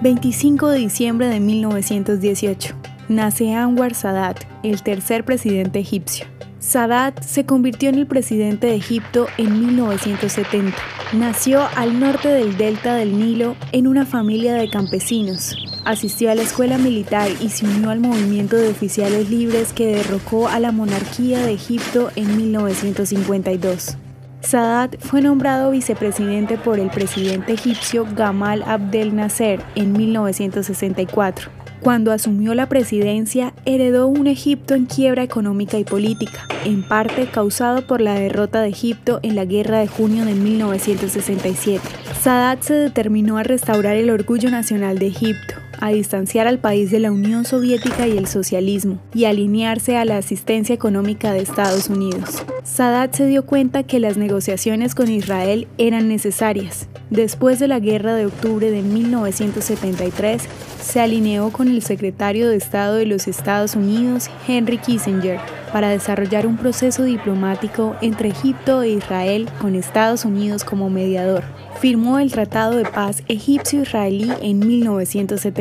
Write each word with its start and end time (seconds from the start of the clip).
25 0.00 0.68
de 0.68 0.78
diciembre 0.78 1.26
de 1.26 1.40
1918. 1.40 2.74
Nace 3.08 3.54
Anwar 3.54 3.94
Sadat, 3.94 4.38
el 4.62 4.82
tercer 4.82 5.24
presidente 5.24 5.80
egipcio. 5.80 6.26
Sadat 6.60 7.22
se 7.22 7.44
convirtió 7.44 7.88
en 7.88 7.96
el 7.96 8.06
presidente 8.06 8.68
de 8.68 8.76
Egipto 8.76 9.26
en 9.38 9.58
1970. 9.58 10.76
Nació 11.14 11.66
al 11.74 11.98
norte 11.98 12.28
del 12.28 12.56
delta 12.56 12.94
del 12.94 13.18
Nilo 13.18 13.56
en 13.72 13.88
una 13.88 14.06
familia 14.06 14.54
de 14.54 14.68
campesinos. 14.68 15.56
Asistió 15.84 16.30
a 16.30 16.34
la 16.34 16.42
escuela 16.42 16.78
militar 16.78 17.30
y 17.40 17.48
se 17.48 17.64
unió 17.64 17.90
al 17.90 18.00
movimiento 18.00 18.56
de 18.56 18.68
oficiales 18.68 19.30
libres 19.30 19.72
que 19.72 19.86
derrocó 19.86 20.48
a 20.48 20.60
la 20.60 20.70
monarquía 20.70 21.44
de 21.44 21.54
Egipto 21.54 22.10
en 22.14 22.36
1952. 22.36 23.96
Sadat 24.40 24.96
fue 25.00 25.20
nombrado 25.20 25.70
vicepresidente 25.70 26.56
por 26.56 26.78
el 26.78 26.90
presidente 26.90 27.52
egipcio 27.52 28.06
Gamal 28.14 28.62
Abdel 28.66 29.14
Nasser 29.14 29.60
en 29.74 29.92
1964. 29.92 31.50
Cuando 31.80 32.12
asumió 32.12 32.54
la 32.54 32.68
presidencia, 32.68 33.52
heredó 33.64 34.08
un 34.08 34.26
Egipto 34.26 34.74
en 34.74 34.86
quiebra 34.86 35.22
económica 35.22 35.78
y 35.78 35.84
política, 35.84 36.46
en 36.64 36.82
parte 36.82 37.26
causado 37.26 37.86
por 37.86 38.00
la 38.00 38.14
derrota 38.14 38.60
de 38.60 38.68
Egipto 38.68 39.20
en 39.22 39.36
la 39.36 39.44
Guerra 39.44 39.78
de 39.78 39.86
Junio 39.86 40.24
de 40.24 40.34
1967. 40.34 41.80
Sadat 42.20 42.62
se 42.62 42.74
determinó 42.74 43.38
a 43.38 43.44
restaurar 43.44 43.96
el 43.96 44.10
orgullo 44.10 44.50
nacional 44.50 44.98
de 44.98 45.06
Egipto, 45.06 45.54
a 45.80 45.90
distanciar 45.90 46.46
al 46.46 46.58
país 46.58 46.90
de 46.90 47.00
la 47.00 47.12
Unión 47.12 47.44
Soviética 47.44 48.06
y 48.06 48.16
el 48.16 48.26
socialismo 48.26 48.98
y 49.14 49.24
alinearse 49.24 49.96
a 49.96 50.04
la 50.04 50.18
asistencia 50.18 50.74
económica 50.74 51.32
de 51.32 51.40
Estados 51.40 51.88
Unidos. 51.88 52.42
Sadat 52.64 53.14
se 53.14 53.26
dio 53.26 53.44
cuenta 53.44 53.82
que 53.82 54.00
las 54.00 54.16
negociaciones 54.16 54.94
con 54.94 55.10
Israel 55.10 55.68
eran 55.78 56.08
necesarias. 56.08 56.88
Después 57.10 57.58
de 57.58 57.68
la 57.68 57.80
guerra 57.80 58.14
de 58.14 58.26
octubre 58.26 58.70
de 58.70 58.82
1973, 58.82 60.42
se 60.80 61.00
alineó 61.00 61.50
con 61.50 61.68
el 61.68 61.82
secretario 61.82 62.48
de 62.48 62.56
Estado 62.56 62.96
de 62.96 63.06
los 63.06 63.28
Estados 63.28 63.76
Unidos, 63.76 64.30
Henry 64.46 64.78
Kissinger, 64.78 65.40
para 65.72 65.88
desarrollar 65.88 66.46
un 66.46 66.56
proceso 66.56 67.04
diplomático 67.04 67.96
entre 68.00 68.28
Egipto 68.28 68.82
e 68.82 68.90
Israel 68.90 69.48
con 69.60 69.74
Estados 69.74 70.24
Unidos 70.24 70.64
como 70.64 70.90
mediador. 70.90 71.44
Firmó 71.80 72.18
el 72.18 72.32
Tratado 72.32 72.76
de 72.76 72.84
Paz 72.84 73.22
egipcio-israelí 73.28 74.32
en 74.42 74.58